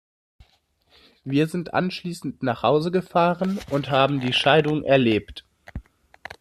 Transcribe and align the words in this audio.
Wir 1.23 1.45
sind 1.45 1.75
anschließend 1.75 2.41
nach 2.41 2.63
Hause 2.63 2.89
gefahren 2.89 3.59
und 3.69 3.91
haben 3.91 4.19
die 4.19 4.33
Scheidung 4.33 4.83
erlebt! 4.83 5.45